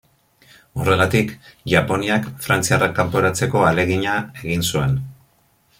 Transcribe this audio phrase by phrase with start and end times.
[0.83, 1.33] Horregatik,
[1.73, 4.97] Japoniak frantziarrak kanporatzeko ahalegina egin zuen.